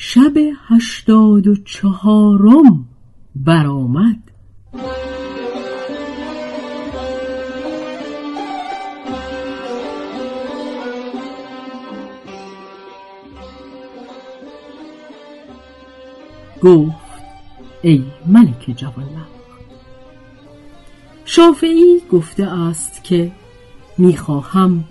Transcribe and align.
شب 0.00 0.32
هشتاد 0.68 1.46
و 1.46 1.56
چهارم 1.56 2.88
برآمد. 3.36 4.16
گفت 16.62 16.94
ای 17.82 18.04
ملک 18.26 18.74
جوانبخت 18.76 19.28
شافعی 21.24 22.00
گفته 22.12 22.46
است 22.46 23.04
که 23.04 23.32
می‌خواهم 23.98 24.84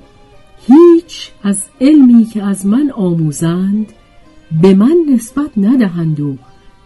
هیچ 0.67 1.31
از 1.43 1.69
علمی 1.81 2.25
که 2.25 2.43
از 2.43 2.65
من 2.65 2.91
آموزند 2.91 3.93
به 4.51 4.73
من 4.73 4.95
نسبت 5.13 5.51
ندهند 5.57 6.19
و 6.19 6.37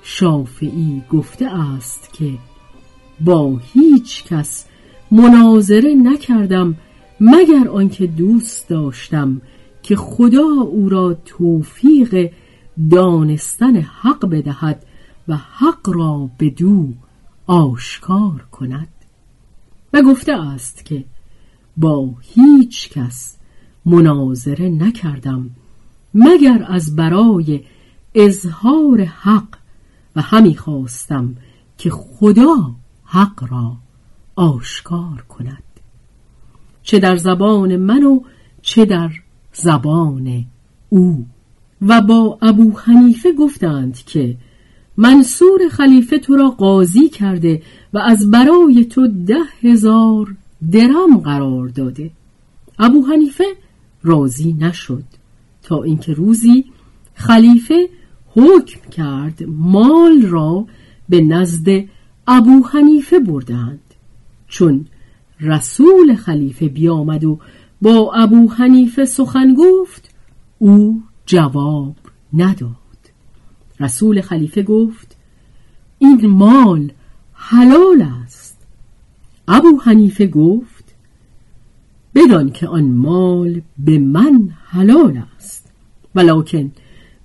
شافعی 0.03 1.01
گفته 1.09 1.45
است 1.45 2.13
که 2.13 2.33
با 3.19 3.59
هیچ 3.73 4.23
کس 4.23 4.65
مناظره 5.11 5.93
نکردم 5.95 6.75
مگر 7.19 7.67
آنکه 7.67 8.07
دوست 8.07 8.69
داشتم 8.69 9.41
که 9.83 9.95
خدا 9.95 10.61
او 10.61 10.89
را 10.89 11.13
توفیق 11.25 12.31
دانستن 12.91 13.75
حق 13.75 14.25
بدهد 14.25 14.85
و 15.27 15.35
حق 15.35 15.89
را 15.89 16.29
به 16.37 16.49
دو 16.49 16.87
آشکار 17.47 18.45
کند. 18.51 18.87
و 19.93 20.01
گفته 20.01 20.33
است 20.33 20.85
که 20.85 21.05
با 21.77 22.09
هیچ 22.21 22.89
کس 22.89 23.37
مناظره 23.85 24.69
نکردم 24.69 25.49
مگر 26.13 26.65
از 26.69 26.95
برای 26.95 27.61
اظهار 28.15 29.01
حق 29.01 29.57
و 30.15 30.21
همی 30.21 30.55
خواستم 30.55 31.35
که 31.77 31.89
خدا 31.89 32.75
حق 33.05 33.51
را 33.51 33.77
آشکار 34.35 35.25
کند؟ 35.29 35.63
چه 36.83 36.99
در 36.99 37.17
زبان 37.17 37.75
من 37.75 38.03
و 38.03 38.19
چه 38.61 38.85
در 38.85 39.09
زبان 39.53 40.45
او. 40.89 41.25
و 41.81 42.01
با 42.01 42.37
ابو 42.41 42.79
حنیفه 42.79 43.33
گفتند 43.33 43.97
که 43.97 44.37
منصور 44.97 45.61
خلیفه 45.71 46.19
تو 46.19 46.35
را 46.35 46.49
قاضی 46.49 47.09
کرده 47.09 47.61
و 47.93 47.97
از 47.97 48.31
برای 48.31 48.85
تو 48.85 49.07
ده 49.07 49.43
هزار 49.61 50.35
درم 50.71 51.17
قرار 51.17 51.67
داده. 51.67 52.11
ابو 52.79 53.05
حنیفه 53.05 53.43
راضی 54.03 54.53
نشد. 54.53 55.03
تا 55.71 55.83
اینکه 55.83 56.13
روزی 56.13 56.65
خلیفه 57.13 57.89
حکم 58.27 58.89
کرد 58.89 59.43
مال 59.47 60.21
را 60.21 60.67
به 61.09 61.21
نزد 61.21 61.83
ابو 62.27 62.67
حنیفه 62.73 63.19
بردند. 63.19 63.93
چون 64.47 64.85
رسول 65.39 66.15
خلیفه 66.15 66.67
بیامد 66.67 67.23
و 67.23 67.39
با 67.81 68.13
ابو 68.13 68.51
حنیفه 68.51 69.05
سخن 69.05 69.53
گفت 69.53 70.15
او 70.59 71.03
جواب 71.25 71.95
نداد. 72.33 73.01
رسول 73.79 74.21
خلیفه 74.21 74.63
گفت 74.63 75.17
این 75.99 76.27
مال 76.27 76.91
حلال 77.33 78.01
است. 78.23 78.67
ابو 79.47 79.81
حنیفه 79.83 80.27
گفت 80.27 80.70
بدان 82.15 82.49
که 82.49 82.67
آن 82.67 82.83
مال 82.83 83.61
به 83.77 83.99
من 83.99 84.49
حلال 84.65 85.21
است. 85.37 85.71
ولکن 86.15 86.71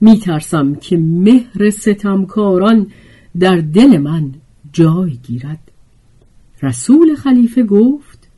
میترسم 0.01 0.75
که 0.75 0.97
مهر 0.97 1.71
ستمکاران 1.71 2.87
در 3.41 3.57
دل 3.57 3.99
من 3.99 4.35
جای 4.73 5.11
گیرد. 5.11 5.73
رسول 6.63 7.15
خلیفه 7.15 7.63
گفت 7.63 8.29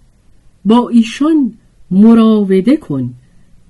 با 0.64 0.88
ایشان 0.88 1.54
مراوده 1.90 2.76
کن 2.76 3.14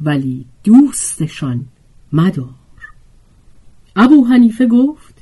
ولی 0.01 0.45
دوستشان 0.65 1.65
مدار. 2.13 2.55
ابو 3.97 4.25
حنیفه 4.25 4.67
گفت 4.67 5.15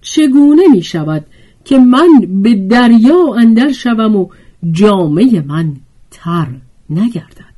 چگونه 0.00 0.62
می 0.72 0.82
شود 0.82 1.26
که 1.64 1.78
من 1.78 2.08
به 2.42 2.54
دریا 2.54 3.34
اندر 3.38 3.72
شوم 3.72 4.16
و 4.16 4.28
جامعه 4.72 5.40
من 5.40 5.76
تر 6.10 6.46
نگردد. 6.90 7.50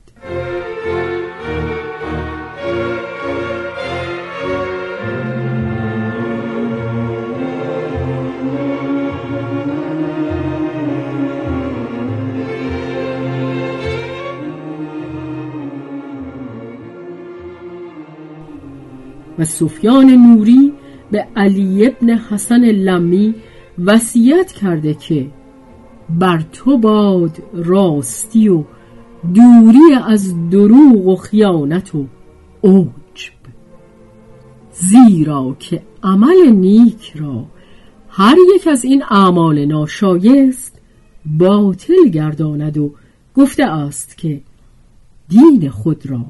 و 19.39 19.45
سفیان 19.45 20.11
نوری 20.11 20.73
به 21.11 21.27
علی 21.37 21.87
ابن 21.87 22.11
حسن 22.11 22.65
لمی 22.65 23.35
وصیت 23.85 24.53
کرده 24.53 24.94
که 24.94 25.26
بر 26.10 26.43
تو 26.52 26.78
باد 26.78 27.43
راستی 27.54 28.49
و 28.49 28.64
دوری 29.34 29.94
از 30.06 30.50
دروغ 30.50 31.06
و 31.06 31.16
خیانت 31.16 31.94
و 31.94 32.06
عجب 32.64 33.32
زیرا 34.72 35.56
که 35.58 35.82
عمل 36.02 36.50
نیک 36.50 37.12
را 37.16 37.46
هر 38.08 38.37
یک 38.54 38.66
از 38.66 38.84
این 38.84 39.02
اعمال 39.10 39.64
ناشایست 39.64 40.81
باطل 41.38 42.08
گرداند 42.12 42.78
و 42.78 42.94
گفته 43.34 43.64
است 43.64 44.19
که 44.19 44.40
دین 45.28 45.70
خود 45.70 46.06
را 46.06 46.25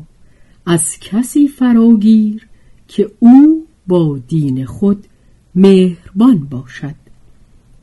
از 0.67 0.99
کسی 1.01 1.49
فراگیر 1.49 2.47
که 2.89 3.11
او 3.19 3.67
با 3.87 4.19
دین 4.29 4.65
خود 4.65 5.07
مهربان 5.55 6.39
باشد 6.51 6.95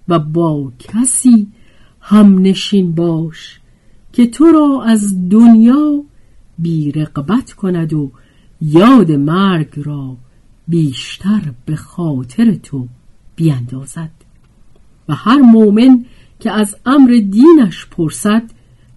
و 0.08 0.20
با 0.20 0.72
کسی 0.80 1.48
هم 2.10 2.40
نشین 2.40 2.92
باش 2.92 3.60
که 4.14 4.28
تو 4.28 4.46
را 4.46 4.84
از 4.84 5.30
دنیا 5.30 6.04
بیرقبت 6.60 7.54
کند 7.54 7.94
و 7.94 8.12
یاد 8.62 9.12
مرگ 9.12 9.74
را 9.76 10.18
بیشتر 10.68 11.42
به 11.66 11.76
خاطر 11.76 12.56
تو 12.56 12.88
بیندازد. 13.36 14.12
و 15.10 15.16
هر 15.16 15.38
مؤمن 15.38 16.06
که 16.40 16.52
از 16.52 16.76
امر 16.86 17.22
دینش 17.32 17.86
پرسد 17.86 18.44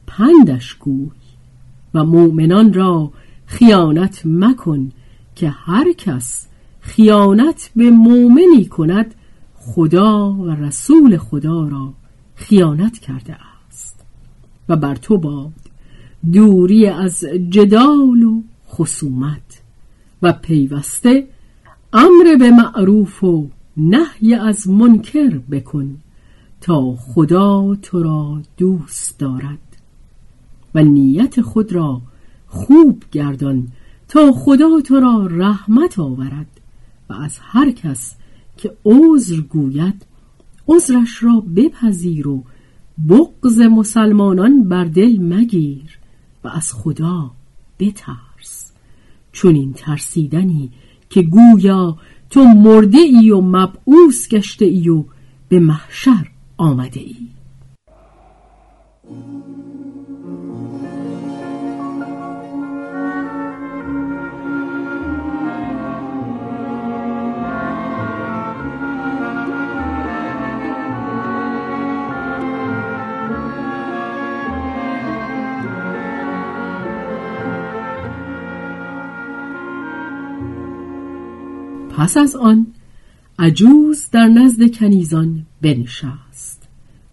پندش 0.07 0.75
گوی. 0.75 1.11
و 1.95 2.05
مؤمنان 2.05 2.73
را 2.73 3.13
خیانت 3.47 4.23
مکن 4.25 4.93
که 5.35 5.49
هر 5.49 5.93
کس 5.93 6.47
خیانت 6.81 7.71
به 7.77 7.91
مؤمنی 7.91 8.65
کند 8.65 9.15
خدا 9.55 10.33
و 10.33 10.51
رسول 10.51 11.17
خدا 11.17 11.69
را 11.69 11.95
خیانت 12.43 12.99
کرده 12.99 13.37
است 13.69 14.05
و 14.69 14.77
بر 14.77 14.95
تو 14.95 15.19
باد 15.19 15.53
دوری 16.33 16.87
از 16.87 17.25
جدال 17.51 18.23
و 18.23 18.43
خصومت 18.69 19.63
و 20.23 20.33
پیوسته 20.33 21.29
امر 21.93 22.37
به 22.39 22.51
معروف 22.51 23.25
و 23.25 23.49
نهی 23.77 24.35
از 24.35 24.69
منکر 24.69 25.39
بکن 25.39 25.97
تا 26.61 26.97
خدا 26.97 27.75
تو 27.83 28.03
را 28.03 28.43
دوست 28.57 29.19
دارد 29.19 29.77
و 30.75 30.83
نیت 30.83 31.41
خود 31.41 31.73
را 31.73 32.01
خوب 32.47 33.05
گردان 33.13 33.69
تا 34.09 34.33
خدا 34.33 34.81
تو 34.81 35.01
را 35.01 35.27
رحمت 35.27 35.99
آورد 35.99 36.61
و 37.11 37.13
از 37.13 37.39
هر 37.41 37.71
کس 37.71 38.15
که 38.57 38.77
عذر 38.85 39.41
گوید 39.41 40.12
عذرش 40.69 41.23
را 41.23 41.43
بپذیر 41.57 42.29
و 42.29 42.45
بغض 43.09 43.61
مسلمانان 43.61 44.69
بر 44.69 44.85
دل 44.85 45.19
مگیر 45.19 45.99
و 46.45 46.49
از 46.49 46.73
خدا 46.73 47.31
بترس. 47.79 48.73
چون 49.33 49.55
این 49.55 49.73
ترسیدنی 49.73 50.71
که 51.11 51.23
گویا 51.23 51.97
تو 52.31 52.45
مرده 52.45 52.99
ای 52.99 53.31
و 53.31 53.41
مبعوث 53.41 54.29
گشته 54.29 54.65
ای 54.65 54.89
و 54.89 55.05
به 55.49 55.61
محشر 55.61 56.27
آمده 56.59 57.01
ای 57.01 57.29
پس 82.03 82.17
از 82.17 82.37
آن 82.37 82.67
عجوز 83.39 84.09
در 84.13 84.27
نزد 84.27 84.75
کنیزان 84.75 85.47
بنشست. 85.63 86.69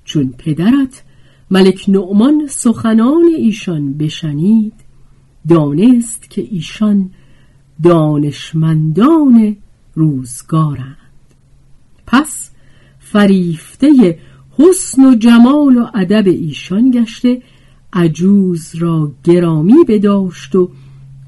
چون 0.05 0.33
پدرت 0.37 1.03
ملک 1.51 1.85
نعمان 1.87 2.47
سخنان 2.47 3.23
ایشان 3.37 3.93
بشنید 3.93 4.73
دانست 5.49 6.29
که 6.29 6.47
ایشان 6.51 7.09
دانشمندان 7.83 9.55
روزگارند. 9.95 10.95
پس 12.07 12.49
فریفته 12.99 14.19
حسن 14.57 15.05
و 15.05 15.15
جمال 15.15 15.77
و 15.77 15.87
ادب 15.93 16.27
ایشان 16.27 16.91
گشته 16.91 17.41
عجوز 17.93 18.75
را 18.75 19.11
گرامی 19.23 19.83
بداشت 19.87 20.55
و 20.55 20.71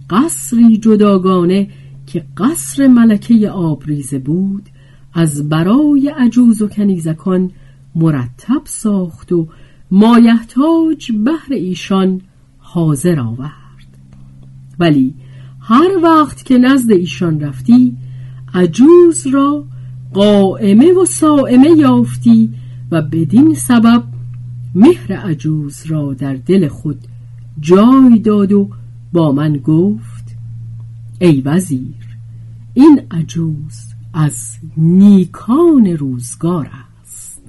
قصری 0.09 0.77
جداگانه 0.77 1.69
که 2.11 2.25
قصر 2.37 2.87
ملکه 2.87 3.49
آبریزه 3.49 4.19
بود 4.19 4.63
از 5.13 5.49
برای 5.49 6.09
عجوز 6.17 6.61
و 6.61 6.67
کنیزکان 6.67 7.51
مرتب 7.95 8.61
ساخت 8.65 9.31
و 9.31 9.47
مایحتاج 9.91 11.11
بهر 11.11 11.47
ایشان 11.49 12.21
حاضر 12.57 13.19
آورد. 13.19 13.51
ولی 14.79 15.13
هر 15.61 15.89
وقت 16.03 16.45
که 16.45 16.57
نزد 16.57 16.91
ایشان 16.91 17.39
رفتی 17.39 17.97
عجوز 18.53 19.27
را 19.27 19.65
قائمه 20.13 20.93
و 20.93 21.05
سائمه 21.05 21.69
یافتی 21.77 22.53
و 22.91 23.01
بدین 23.01 23.53
سبب 23.53 24.03
مهر 24.75 25.13
عجوز 25.13 25.83
را 25.87 26.13
در 26.13 26.33
دل 26.33 26.67
خود 26.67 26.99
جای 27.59 28.19
داد 28.19 28.51
و 28.51 28.69
با 29.13 29.31
من 29.31 29.57
گفت 29.57 30.10
ای 31.23 31.41
وزیر 31.41 32.17
این 32.73 33.01
عجوز 33.11 33.77
از 34.13 34.57
نیکان 34.77 35.87
روزگار 35.87 36.69
است. 37.01 37.41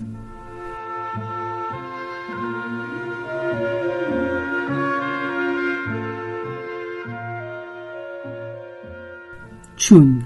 چون 9.77 10.23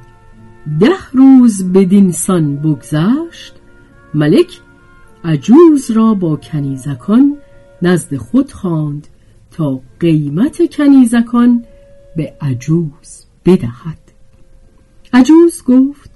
ده 0.81 1.11
روز 1.13 1.73
بدین 1.73 2.13
سان 2.13 2.57
بگذشت 2.57 3.55
ملک 4.15 4.61
عجوز 5.25 5.91
را 5.91 6.15
با 6.15 6.37
کنیزکان 6.37 7.37
نزد 7.83 8.17
خود 8.17 8.53
خواند 8.53 9.09
تا 9.51 9.81
قیمت 10.01 10.77
کنیزکان 10.77 11.65
به 12.17 12.35
عجوز. 12.41 13.26
بدهد. 13.47 13.99
عجوز 15.13 15.63
گفت 15.65 16.11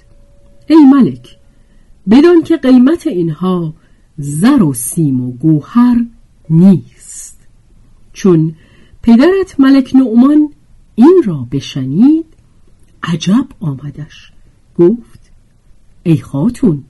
ای 0.67 0.77
ملک 0.77 1.37
بدان 2.11 2.43
که 2.43 2.57
قیمت 2.57 3.07
اینها 3.07 3.75
زر 4.19 4.63
و 4.63 4.75
سیم 4.75 5.21
و 5.21 5.33
گوهر 5.33 6.05
نیست. 6.51 7.41
چون 8.13 8.55
پدرت 9.03 9.61
ملک 9.61 9.97
نعمان 9.97 10.53
این 10.95 11.23
را 11.25 11.47
بشنید 11.53 12.25
عجب 13.03 13.47
آمدش. 13.61 14.33
گفت 14.79 15.31
ای 16.03 16.17
خاتون 16.17 16.85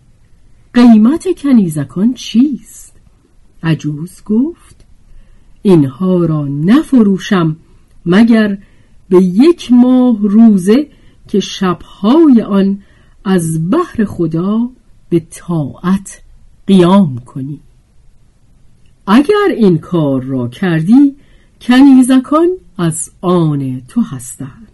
قیمت 0.75 1.27
کنیزکان 1.39 2.15
چیست؟ 2.15 2.97
عجوز 3.63 4.23
گفت 4.25 4.85
اینها 5.63 6.25
را 6.25 6.49
نفروشم 6.49 7.57
مگر 8.07 8.59
به 9.11 9.23
یک 9.23 9.73
ماه 9.73 10.19
روزه 10.21 10.89
که 11.29 11.41
شبهای 11.41 12.43
آن 12.43 12.83
از 13.25 13.71
بحر 13.71 14.05
خدا 14.05 14.71
به 15.09 15.21
طاعت 15.31 16.23
قیام 16.67 17.19
کنی. 17.19 17.61
اگر 19.07 19.55
این 19.57 19.79
کار 19.79 20.23
را 20.23 20.49
کردی 20.49 21.17
کنیزکان 21.61 22.49
از 22.79 23.11
آن 23.21 23.81
تو 23.89 24.01
هستند. 24.01 24.69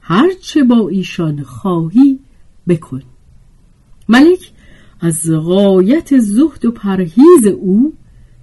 هرچه 0.00 0.64
با 0.64 0.88
ایشان 0.88 1.42
خواهی 1.42 2.18
بکن. 2.68 3.02
ملک 4.08 4.52
از 5.00 5.30
غایت 5.30 6.18
زهد 6.18 6.64
و 6.64 6.70
پرهیز 6.70 7.46
او 7.60 7.92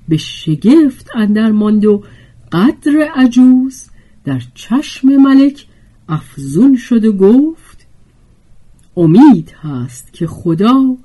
به 0.08 0.18
شگفت 0.18 1.10
اندر 1.16 1.52
ماند 1.52 1.86
و 1.86 2.04
قدر 2.52 3.10
عجوز 3.16 3.91
در 4.24 4.42
چشم 4.56 5.08
ملک 5.08 5.66
افزون 6.10 6.76
شد 6.78 7.06
و 7.06 7.14
گفت 7.14 7.88
امید 8.98 9.52
هست 9.62 10.14
که 10.14 10.28
خدا 10.28 10.98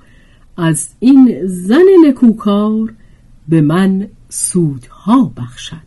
از 0.57 0.89
این 0.99 1.47
زن 1.47 1.85
نکوکار 2.07 2.93
به 3.47 3.61
من 3.61 4.07
سودها 4.29 5.33
بخشد. 5.37 5.86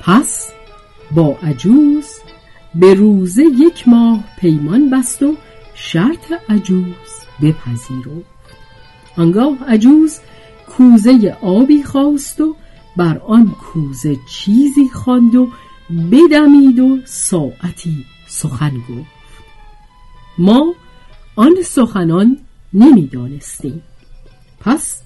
پس 0.00 0.50
با 1.10 1.38
عجوز 1.42 2.06
به 2.74 2.94
روزه 2.94 3.42
یک 3.42 3.88
ماه 3.88 4.24
پیمان 4.38 4.90
بست 4.90 5.22
و 5.22 5.36
شرط 5.74 6.32
عجوز 6.48 7.10
بپذیرفت. 7.42 8.40
آنگاه 9.16 9.64
عجوز 9.68 10.18
کوزه 10.68 11.36
آبی 11.42 11.82
خواست 11.82 12.40
و 12.40 12.56
بر 12.96 13.18
آن 13.18 13.50
کوزه 13.50 14.16
چیزی 14.30 14.88
خواند 14.88 15.34
و 15.34 15.48
بدمید 16.12 16.78
و 16.78 16.98
ساعتی 17.04 18.04
سخن 18.26 18.72
گفت. 18.76 19.20
ما 20.38 20.74
آن 21.36 21.54
سخنان 21.64 22.38
نمی‌دانستیم. 22.72 23.82
پس 24.60 25.02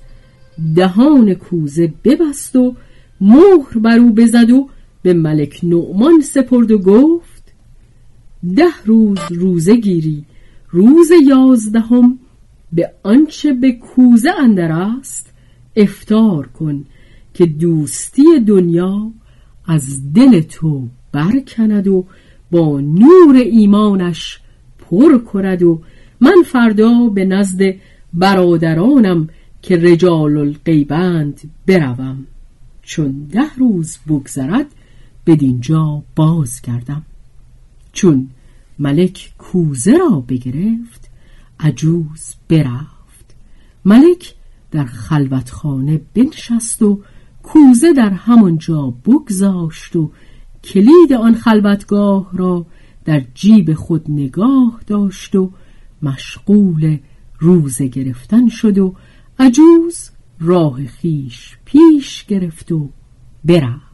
دهان 0.77 1.35
کوزه 1.35 1.93
ببست 2.05 2.57
و 2.57 2.75
مهر 3.21 3.79
بر 3.79 3.99
او 3.99 4.11
بزد 4.11 4.51
و 4.51 4.69
به 5.05 5.15
ملک 5.15 5.61
نعمان 5.63 6.21
سپرد 6.21 6.71
و 6.71 6.79
گفت 6.79 7.53
ده 8.57 8.85
روز 8.85 9.19
روزه 9.31 9.77
گیری 9.77 10.25
روز 10.71 11.11
یازدهم 11.29 12.19
به 12.73 12.91
آنچه 13.03 13.53
به 13.53 13.73
کوزه 13.73 14.31
اندر 14.41 14.73
است 14.73 15.33
افتار 15.77 16.47
کن 16.47 16.85
که 17.35 17.47
دوستی 17.47 18.23
دنیا 18.47 19.13
از 19.67 20.13
دل 20.13 20.41
تو 20.41 20.89
برکند 21.13 21.89
و 21.89 22.07
با 22.51 22.81
نور 22.81 23.37
ایمانش 23.37 24.41
پر 24.79 25.21
کرد 25.33 25.63
و 25.63 25.83
من 26.21 26.43
فردا 26.47 27.09
به 27.09 27.25
نزد 27.25 27.75
برادرانم 28.15 29.29
که 29.63 29.77
رجال 29.77 30.37
القیبند 30.37 31.41
بروم. 31.67 32.27
چون 32.83 33.29
ده 33.33 33.55
روز 33.59 33.99
بگذرد 34.09 34.67
بدینجا 35.27 36.03
باز 36.17 36.61
کردم. 36.61 37.03
چون 37.93 38.31
ملک 38.79 39.35
کوزه 39.39 39.93
را 39.93 40.25
بگرفت 40.29 41.11
عجوز 41.61 42.35
برفت. 42.49 43.35
ملک 43.85 44.35
در 44.71 44.85
خلوتخانه 44.85 46.01
بنشست 46.15 46.83
و 46.83 47.03
کوزه 47.43 47.93
در 47.93 48.11
همانجا 48.11 48.95
بگذاشت 49.07 49.97
و 49.97 50.13
کلید 50.65 51.13
آن 51.13 51.35
خلوتگاه 51.35 52.31
را 52.33 52.67
در 53.05 53.23
جیب 53.35 53.75
خود 53.75 54.11
نگاه 54.11 54.81
داشت 54.87 55.37
و 55.37 55.53
مشغول 56.03 56.99
روزه 57.39 57.87
گرفتن 57.87 58.49
شد 58.49 58.79
و 58.79 58.95
عجوز 59.39 60.11
راه 60.41 60.87
خیش 60.87 61.57
پیش 61.65 62.25
گرفت 62.25 62.73
و 62.73 62.91
برفت. 63.45 63.94